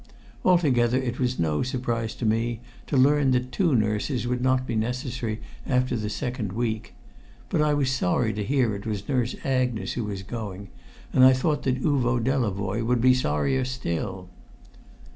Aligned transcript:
Altogether 0.43 0.97
it 0.97 1.19
was 1.19 1.37
no 1.37 1.61
surprise 1.61 2.15
to 2.15 2.25
me 2.25 2.59
to 2.87 2.97
learn 2.97 3.29
that 3.33 3.51
two 3.51 3.75
nurses 3.75 4.25
would 4.25 4.41
not 4.41 4.65
be 4.65 4.75
necessary 4.75 5.39
after 5.67 5.95
the 5.95 6.09
second 6.09 6.53
week; 6.53 6.95
but 7.49 7.61
I 7.61 7.75
was 7.75 7.91
sorry 7.91 8.33
to 8.33 8.43
hear 8.43 8.75
it 8.75 8.87
was 8.87 9.07
Nurse 9.07 9.35
Agnes 9.45 9.93
who 9.93 10.05
was 10.05 10.23
going, 10.23 10.69
and 11.13 11.23
I 11.23 11.33
thought 11.33 11.61
that 11.65 11.83
Uvo 11.83 12.17
Delavoye 12.19 12.83
would 12.83 12.99
be 12.99 13.13
sorrier 13.13 13.63
still. 13.63 14.27